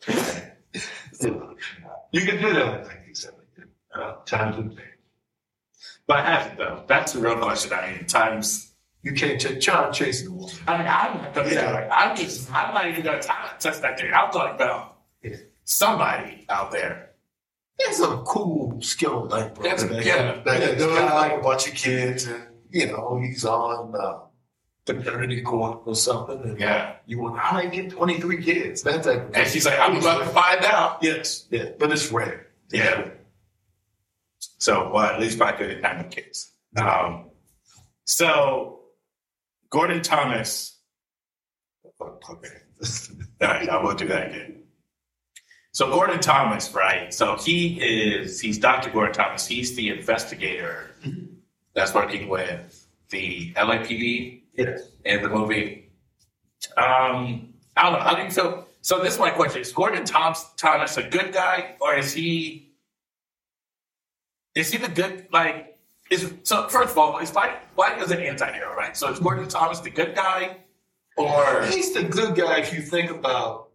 [2.12, 2.88] you can do that.
[3.94, 4.80] Uh, times and
[6.06, 6.84] but I haven't though.
[6.86, 7.72] That's the real question.
[7.72, 8.72] I mean, times.
[9.02, 10.54] you can't ch- try chase the woman.
[10.68, 13.82] I mean, I'm not gonna say like I'm just I'm not even gonna time test
[13.82, 14.12] that thing.
[14.12, 15.36] I'm talking about Yeah.
[15.64, 17.10] somebody out there.
[17.78, 19.64] That's a cool skill, like bro.
[19.64, 20.40] That's- That- yeah.
[20.44, 24.18] that- of like a bunch of kids, and you know he's on uh,
[24.84, 26.42] paternity court or something.
[26.42, 26.96] And Yeah.
[27.06, 28.82] you want how do I get twenty three kids?
[28.82, 30.98] That's like, And she's like, I'm about to find out.
[31.02, 32.48] yes, yeah, but it's rare.
[32.70, 33.08] Yeah.
[34.60, 36.52] So, well, at least by good nine kids.
[36.76, 37.30] Um,
[38.04, 38.80] so,
[39.70, 40.78] Gordon Thomas.
[42.00, 42.48] Okay.
[43.40, 44.62] All right, I will do that again.
[45.72, 47.12] So, Gordon Thomas, right?
[47.14, 48.90] So, he is, he's Dr.
[48.90, 49.46] Gordon Thomas.
[49.46, 50.90] He's the investigator
[51.74, 54.82] that's working with the LAPD Yes.
[55.04, 55.90] in the movie.
[56.76, 58.00] Um, I don't know.
[58.00, 58.66] How do you feel?
[58.82, 62.69] So, this is my question: Is Gordon Thomas, Thomas a good guy, or is he?
[64.54, 65.78] Is he the good like?
[66.10, 66.68] Is so?
[66.68, 68.96] First of all, is Black Black is an anti-hero, right?
[68.96, 70.58] So is Gordon Thomas the good guy,
[71.16, 73.68] or He's the good guy if you think about.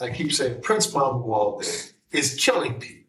[0.00, 1.62] I keep saying Prince Mamuwal
[2.10, 3.02] is killing people.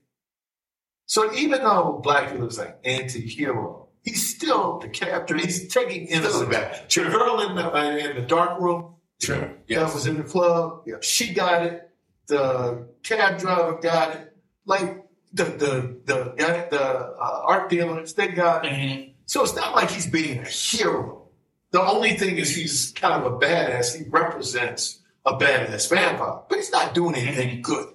[1.05, 5.39] So even though Black is like anti-hero, he's still the captain.
[5.39, 6.51] He's taking innocent.
[6.51, 6.89] bad.
[6.89, 9.51] Chahurl in the, uh, in the dark room sure?
[9.69, 10.83] that was in the club.
[10.85, 10.95] Yeah.
[11.01, 11.89] she got it.
[12.27, 14.32] The cab driver got it.
[14.65, 16.35] Like the the the
[16.69, 18.63] the uh, art dealers, they got.
[18.63, 19.13] Mhm.
[19.25, 21.29] So it's not like he's being a hero.
[21.71, 23.95] The only thing is he's kind of a badass.
[23.97, 27.87] He represents a badass vampire, but he's not doing anything good.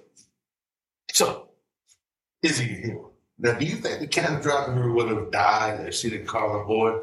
[1.13, 1.49] So,
[2.43, 3.11] is he a hero?
[3.37, 6.65] Now, do you think the cab driver would have died if she didn't call her
[6.65, 6.99] boy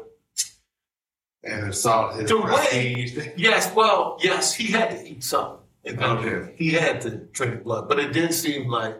[1.43, 3.27] and saw his The way- prestige?
[3.37, 5.63] Yes, well, yes, he had to eat something.
[5.87, 6.53] Okay.
[6.57, 8.97] He had to drink blood, but it did seem like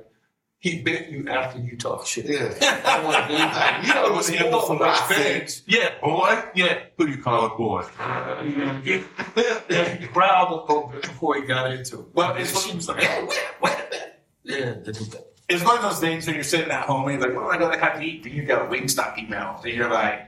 [0.60, 2.26] he bit you after you talk shit.
[2.26, 2.54] Yeah.
[2.86, 3.84] I want to do that.
[3.86, 5.63] You know, it was him from my face.
[5.67, 6.80] Yeah, Boy, yeah.
[6.98, 7.86] who do you call a boy?
[8.00, 12.06] yeah, he growled a little before he got into it.
[12.13, 14.84] Well, it seems like, yeah, wait, wait a minute.
[14.86, 15.15] Yeah.
[15.50, 17.52] It's one of those things when you're sitting at home and you're like, what am
[17.56, 18.26] I going to have to eat?
[18.26, 19.62] And you got a Wingstop email.
[19.63, 20.28] And you're like,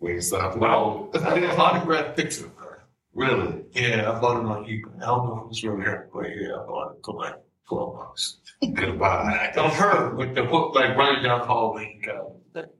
[0.00, 0.56] Wait, stop.
[0.58, 2.84] well, I did a autograph picture of her.
[3.14, 3.64] Really?
[3.72, 4.96] Yeah, I bought it on eBay.
[5.02, 7.34] I don't know if it was from her, but yeah, I bought it for like
[7.68, 8.36] 12 bucks.
[8.74, 9.52] Goodbye.
[9.56, 12.00] Of her with the hook like running down the hallway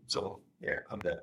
[0.07, 1.19] So, yeah, I'm dead.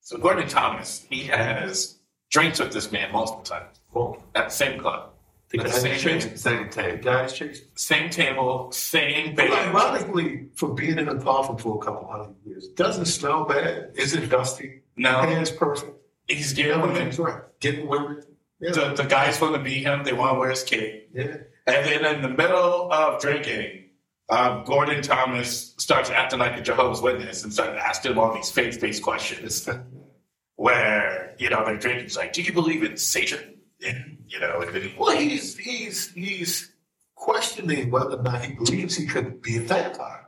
[0.00, 1.98] so Gordon Thomas, he has
[2.30, 5.10] drinks with this man multiple times Well, at the same club.
[5.50, 6.36] the the same, chasing.
[6.36, 7.02] Same table.
[7.02, 7.40] guy's
[7.74, 9.68] same table, same But bed.
[9.68, 13.92] ironically, for being in a coffin for a couple hundred years, doesn't smell bad.
[13.94, 14.82] Is it dusty.
[14.96, 15.92] No, Hands perfect.
[16.26, 17.10] he's getting women.
[17.16, 17.42] Right.
[17.60, 18.22] Getting women.
[18.60, 18.72] Yeah.
[18.72, 20.04] The, the guys want to meet him.
[20.04, 21.10] They want to wear his cape.
[21.14, 21.36] yeah.
[21.66, 23.90] And then in the middle of drinking,
[24.30, 28.50] um, Gordon Thomas starts acting like a Jehovah's Witness and starts asking him all these
[28.50, 29.68] faith-based questions.
[30.56, 34.60] Where you know they're drinking, he's like, "Do you believe in Satan?" And you know,
[34.60, 36.72] and he, Well, he's he's he's
[37.14, 40.26] questioning whether or not he believes he could be a vampire.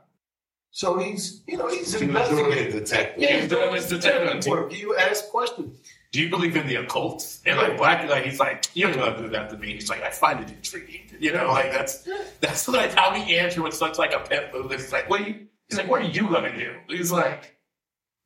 [0.71, 2.67] So he's you know he's investigating.
[2.67, 3.21] it, detective.
[3.21, 4.73] Yeah, he's doing his detective work.
[4.73, 5.77] You ask questions.
[6.11, 9.17] "Do you believe in the occult?" And like Black, like he's like, "You don't gonna
[9.17, 12.07] do that to me." He's like, "I find it intriguing." You know, like that's
[12.39, 14.71] that's like how he answers with such like a pet move.
[14.71, 17.57] He's like, "What are you?" He's like, "What are you gonna do?" He's like,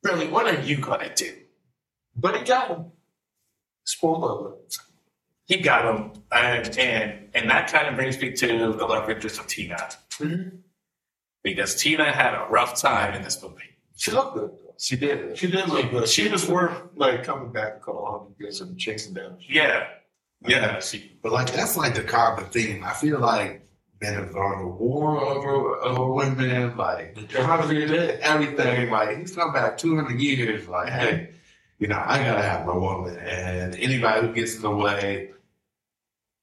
[0.02, 1.32] "Really, what are you gonna do?"
[2.16, 2.92] But he got him.
[3.84, 4.76] Spoiler alert.
[5.44, 9.38] he got him, and and and that kind of brings me to the love interest
[9.38, 9.76] of Tina,
[10.18, 10.56] mm-hmm.
[11.44, 13.76] because Tina had a rough time in this movie.
[13.94, 14.50] She looked good.
[14.78, 15.38] She did.
[15.38, 16.08] She did look good.
[16.08, 19.38] She was worth like coming back a couple hundred years and chasing down.
[19.40, 19.86] Yeah,
[20.46, 20.80] yeah.
[20.80, 22.84] She But like that's like the common theme.
[22.84, 23.66] I feel like
[24.00, 28.90] men have gone to war over over women, like everything.
[28.90, 30.68] Like he's come back two hundred years.
[30.68, 31.30] Like, hey,
[31.78, 35.30] you know, I gotta have my woman, and anybody who gets in the way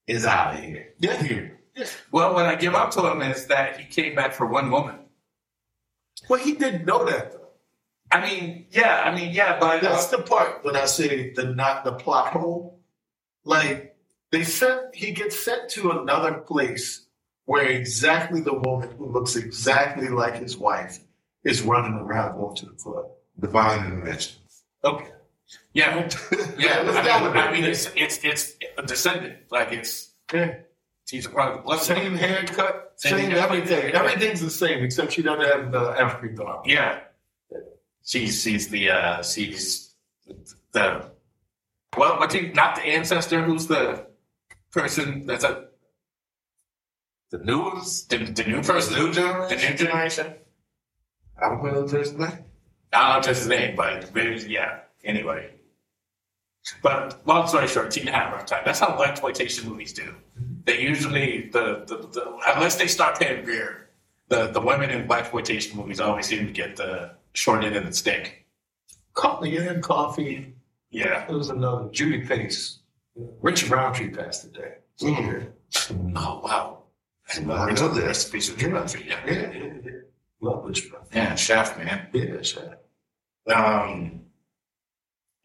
[0.07, 0.93] is out of here.
[0.99, 1.21] Yeah.
[1.21, 1.59] Here.
[2.11, 4.95] well, what I give up to him is that he came back for one woman.
[6.29, 7.42] Well, he didn't know that though.
[8.13, 9.03] I mean, yeah.
[9.05, 9.59] I mean, yeah.
[9.59, 12.79] But uh, That's the part when I say the not the plot hole.
[13.43, 13.97] Like
[14.31, 17.07] they sent, he gets sent to another place
[17.45, 20.99] where exactly the woman who looks exactly like his wife
[21.43, 23.05] is running around going to the club.
[23.39, 24.37] Divine intervention.
[24.85, 25.07] Okay.
[25.73, 26.09] yeah,
[26.57, 26.79] yeah.
[26.81, 29.37] I mean, I mean, it's it's it's a descendant.
[29.49, 30.55] Like it's Yeah.
[31.09, 31.77] he's a part of the.
[31.79, 33.93] Same haircut, Same same, everything.
[33.93, 36.67] Everything's the same except she doesn't have the African dog.
[36.67, 36.99] Yeah.
[38.05, 39.95] She's she's the uh she's
[40.73, 41.09] the
[41.97, 44.07] well what you not the ancestor who's the
[44.71, 45.67] person that's a
[47.31, 48.05] The news.
[48.09, 49.71] the, the new person New the generation.
[49.71, 50.33] new generation.
[51.41, 52.37] I don't know the first name.
[52.91, 54.79] I don't know just his name, but but, yeah.
[55.03, 55.49] Anyway.
[56.81, 58.61] But long story short, Tina had a rough time.
[58.65, 60.13] That's how exploitation movies do.
[60.65, 63.89] They usually the, the, the unless they start paying beer,
[64.29, 67.93] the, the women in Blaxploitation movies always seem to get the short end of the
[67.93, 68.45] stick.
[69.13, 70.55] Coffee and coffee.
[70.89, 71.25] Yeah.
[71.25, 72.79] There was another Judy Pace.
[73.41, 74.75] Richard Roundtree passed today.
[75.01, 75.51] Mm.
[76.15, 76.83] Oh wow.
[77.35, 78.29] And I know this.
[78.29, 79.19] Piece of geometry, yeah.
[79.25, 79.91] Yeah, yeah, yeah.
[80.41, 81.19] Love Richard Roundtree.
[81.21, 82.07] Yeah, Shaft, man.
[82.13, 83.53] Yeah.
[83.55, 84.21] Um,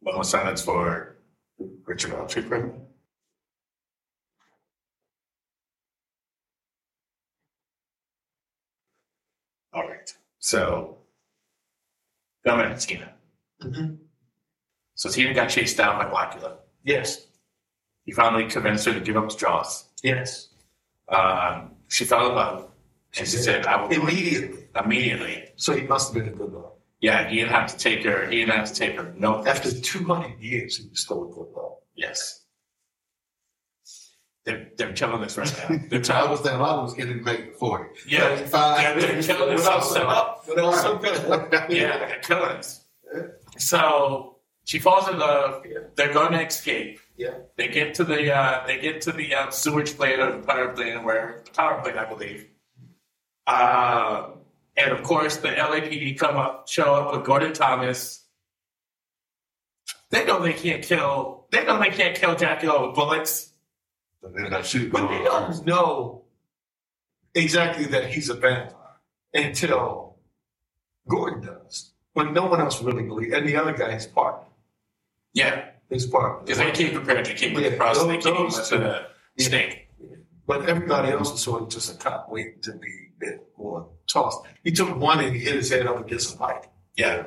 [0.01, 1.16] one was silence for
[1.87, 2.44] Richard Roundtree.
[9.72, 10.12] All right.
[10.38, 10.97] So,
[12.48, 13.12] coming to Tina.
[13.62, 13.94] Mm-hmm.
[14.94, 16.56] So Tina got chased down by Blacula.
[16.84, 17.26] Yes.
[18.04, 19.84] He finally convinced her to give up his jaws.
[20.02, 20.48] Yes.
[21.08, 22.70] Um, she fell in love.
[23.18, 24.68] And she said, I will Immediately.
[24.82, 25.48] immediately.
[25.56, 26.72] So he must have been a good love.
[27.00, 28.28] Yeah, he didn't have to take her.
[28.28, 29.14] He didn't have to take her.
[29.16, 31.76] No, After 200 years, he was still a good love.
[31.94, 32.44] Yes.
[34.48, 35.78] They're, they're killing this right now.
[35.90, 37.90] They're I telling was that a lot of us getting make before.
[38.06, 38.34] Yeah.
[38.46, 38.98] Five.
[38.98, 40.44] They're, they're killing this Without so so up.
[40.46, 41.70] So good.
[41.70, 42.84] Yeah, they're killing us.
[43.58, 45.64] So she falls in love.
[45.96, 46.98] They're going to escape.
[47.18, 47.34] Yeah.
[47.56, 50.72] They get to the uh, they get to the uh, sewage plant or the power
[50.72, 52.46] plant, where the power plant, I believe.
[53.46, 54.30] Uh,
[54.78, 58.24] And of course, the LAPD come up, show up with Gordon Thomas.
[60.11, 61.46] They know they can't kill.
[61.50, 63.52] They know they can't kill Dracula with bullets.
[64.22, 64.90] But then I shoot.
[64.92, 66.24] But they don't know
[67.35, 68.74] exactly that he's a vampire
[69.33, 70.16] until
[71.09, 71.92] Gordon does.
[72.14, 74.42] When no one else really believes, and the other guy is part.
[75.35, 76.44] Yeah, His part.
[76.44, 77.26] because they came prepared.
[77.26, 78.04] They came with Yeah, the process.
[78.04, 78.78] They those- came with two.
[78.78, 79.88] the snake.
[80.46, 84.40] But everybody else is sort of just a cop waiting to be bit or tossed.
[84.64, 86.64] He took one and he hit his head up against a pipe.
[86.96, 87.26] Yeah.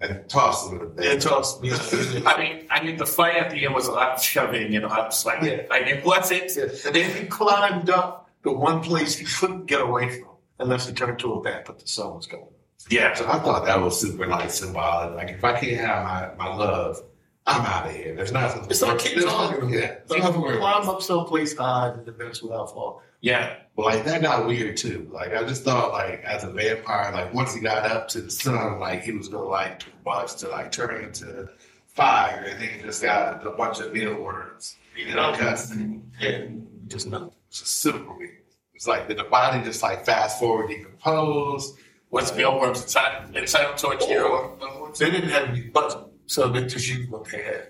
[0.00, 0.92] And toss them.
[0.98, 1.72] And tossed me.
[1.72, 4.84] I mean, I mean, the fight at the end was a lot of shoving and
[4.84, 5.48] a lot of slapping.
[5.48, 5.66] Yeah.
[5.70, 6.56] I mean, what's it?
[6.56, 10.94] And then he climbed up the one place he couldn't get away from unless he
[10.94, 12.46] turned to a bat, but the sun was going.
[12.90, 13.14] Yeah.
[13.14, 15.16] So I thought that was super like symbolic.
[15.16, 17.02] Like if I can't have my, my love,
[17.48, 18.14] I'm out of here.
[18.14, 18.64] There's nothing.
[18.68, 19.50] It's there's Kong.
[19.52, 19.96] nothing- Yeah.
[20.06, 23.02] So I would climb up someplace high and eventually I'll fall.
[23.20, 23.56] Yeah.
[23.76, 25.08] But like that got weird too.
[25.12, 28.30] Like I just thought like as a vampire, like once he got up to the
[28.30, 31.48] sun, like he was gonna like bust to like turn into
[31.86, 34.76] fire, and then he just got a bunch of mealworms.
[34.96, 37.30] You know, because And just nothing.
[37.48, 38.38] it's just super weird.
[38.74, 41.74] It's like did the body just like fast forward decompose?
[42.10, 44.96] Was mealworms inside inside Torchiro?
[44.96, 47.68] They didn't have any button, so they just used what they had.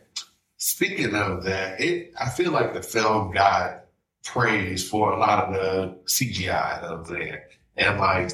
[0.59, 3.85] Speaking of that, it I feel like the film got
[4.25, 7.49] praise for a lot of the CGI that was there.
[7.77, 8.33] And like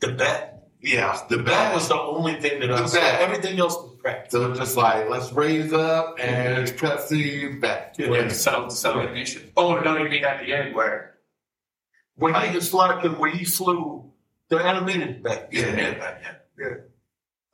[0.00, 0.68] The bat.
[0.80, 3.00] yeah, the That bat was the only thing that I The saw.
[3.00, 3.20] bat.
[3.20, 4.32] Everything else was practice.
[4.32, 7.94] So it's just like let's raise up and cut scenes back.
[7.98, 8.06] Yeah.
[8.10, 9.08] Yeah, the cell, the cell.
[9.56, 11.14] Oh, no, you mean at the end where?
[12.16, 14.10] When he was flying, when he flew,
[14.48, 15.50] the animated bat.
[15.52, 16.14] Yeah, Yeah.
[16.58, 16.74] Yeah.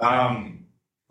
[0.00, 0.06] Yeah.
[0.08, 0.61] Um,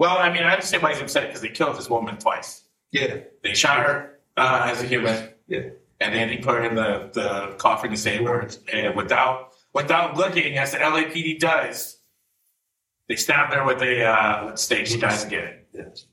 [0.02, 2.64] well, I mean, I understand why he's upset because they killed this woman twice.
[2.92, 3.18] Yeah.
[3.44, 5.70] They shot her uh, as a human, Yeah.
[6.00, 8.50] and then he put her in the, the coffin to save her.
[8.74, 12.00] And without without looking, as the LAPD does,
[13.08, 14.88] they stabbed her with a uh, with a stake.
[14.88, 15.54] She dies again.
[15.72, 16.08] Yes.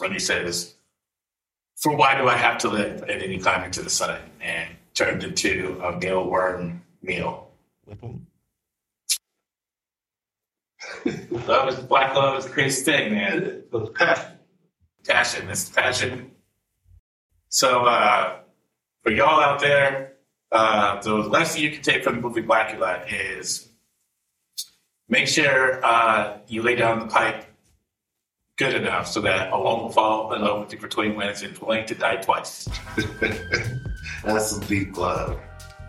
[0.00, 0.74] When he says,
[1.76, 4.68] "For why do I have to live?" And then he climbed into the sun and
[4.92, 7.48] turned into a mealworm meal.
[11.30, 13.62] Love is black love is the craziest thing, man.
[13.70, 14.32] But passion.
[15.06, 16.32] Passion, this passion.
[17.48, 18.40] So uh,
[19.02, 20.16] for y'all out there,
[20.52, 23.68] uh, the lesson you can take from the movie Blacula is
[25.08, 27.44] make sure uh, you lay down the pipe
[28.56, 31.42] good enough so that a woman will fall in love with you for 20 minutes
[31.42, 32.68] and willing to die twice.
[34.24, 35.40] That's some deep love.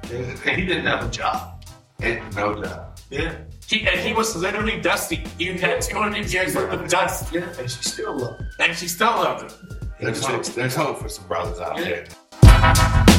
[0.06, 1.66] He didn't have a job.
[2.00, 2.98] And no job.
[3.10, 3.36] Yeah.
[3.72, 5.24] He, and he was literally dusty.
[5.38, 7.48] He had 200 years worth of dust, Yeah.
[7.58, 8.50] And she still loved him.
[8.60, 9.78] and she still loved him.
[9.98, 11.86] There's hope, there's hope for some brothers out Yeah.
[11.86, 13.12] there.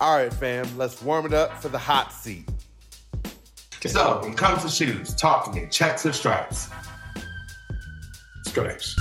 [0.00, 2.48] All right, fam, let's warm it up for the hot seat.
[3.86, 5.70] So, when it comes to shoes, talk in.
[5.70, 6.68] Checks or stripes?
[8.46, 8.96] Stripes.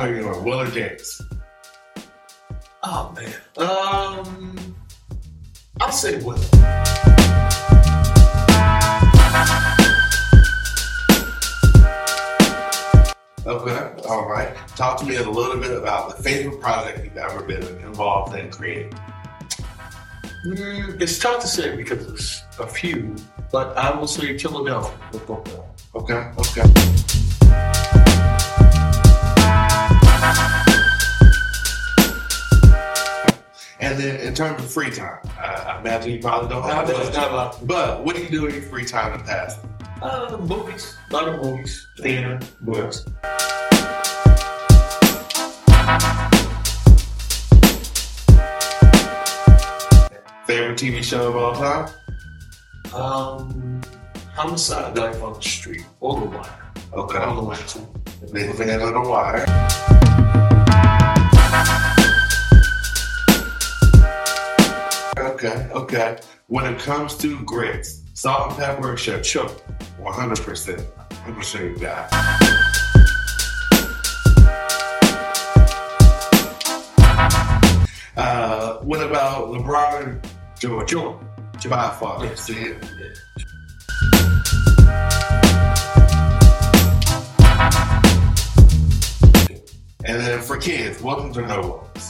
[0.00, 1.20] Whose side are you on, Will or James?
[2.82, 3.34] Oh man.
[3.58, 4.76] Um
[5.80, 6.38] I'll say Will.
[13.46, 14.56] Okay, all right.
[14.76, 18.50] Talk to me a little bit about the favorite project you've ever been involved in
[18.50, 18.92] creating.
[20.46, 23.14] Mm, it's tough to say because there's a few,
[23.52, 25.66] but I will say Killadelphia.
[25.94, 27.89] Okay, okay.
[33.82, 37.14] And then in terms of free time, I imagine you probably don't have much.
[37.16, 37.66] lot.
[37.66, 39.58] But what do you do in your free time in the past?
[40.02, 43.04] Uh, movies, a lot of movies, theater, books.
[50.46, 51.88] Favorite TV show of all time?
[52.94, 53.80] Um,
[54.34, 56.72] Homicide, Life on the Street, or The Wire.
[56.92, 57.18] Okay.
[57.18, 57.58] On the Wire.
[58.32, 59.46] Big fan of The Wire.
[65.80, 66.18] Okay.
[66.48, 69.24] When it comes to grits, salt and pepper sugar?
[69.24, 69.48] Sure.
[69.98, 70.84] 100%.
[71.24, 72.06] I'm a sugar guy.
[78.14, 80.22] Uh, what about LeBron
[80.58, 80.90] George?
[80.90, 81.26] Jordan.
[81.66, 82.26] By far.
[82.26, 82.42] Yes.
[82.42, 82.60] See?
[82.60, 82.76] Yeah.
[90.04, 92.09] And then for kids, ones or no ones?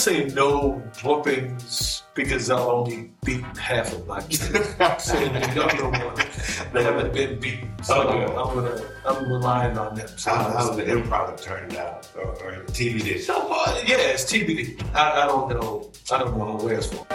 [0.00, 4.48] Say no whoopings because I'll only beat half of my kids.
[4.98, 7.70] so the other one, they haven't been beaten.
[7.82, 8.24] So Okay.
[8.24, 10.08] I'm gonna, I'm relying on them.
[10.16, 13.20] So How, how's the improv turned out or, or the TV?
[13.20, 14.82] So, uh, yeah, it's TBD.
[14.94, 15.92] I, I don't know.
[16.10, 17.06] I don't know where it's from.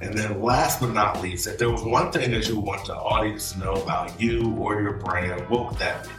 [0.00, 2.94] And then last but not least, if there was one thing that you want the
[2.96, 6.10] audience to know about you or your brand, what would that be?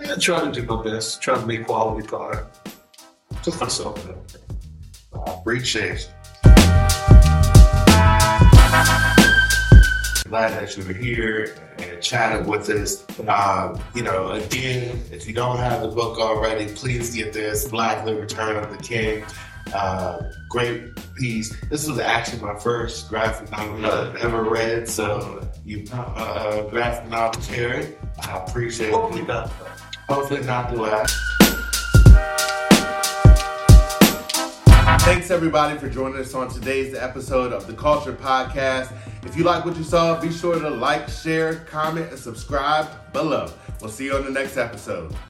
[0.00, 1.20] I try to do my best.
[1.20, 2.70] Try to make quality product.
[3.42, 4.08] Just myself.
[5.12, 6.06] I appreciate you.
[10.28, 13.04] Glad that you were here and chatted with us.
[13.26, 18.04] Um, you know, again, if you don't have the book already, please get this Blacula
[18.04, 19.24] the Return of the King.
[19.74, 21.58] Uh, great piece.
[21.70, 27.10] This was actually my first graphic novel I've ever read, so you uh, uh, graphic
[27.10, 27.96] novel Terry.
[28.22, 29.50] I appreciate it.
[30.08, 31.14] Hopefully not the last.
[35.02, 38.90] Thanks everybody for joining us on today's episode of the Kultur'd Podcast.
[39.22, 43.50] If you like what you saw, be sure to like, share, comment, and subscribe below.
[43.80, 45.14] We'll see you on the next episode.